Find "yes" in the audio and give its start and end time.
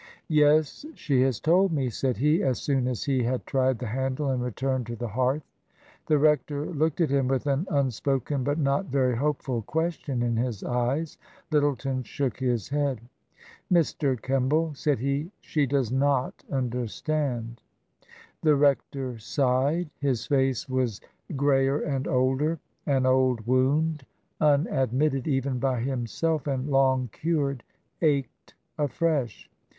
0.27-0.83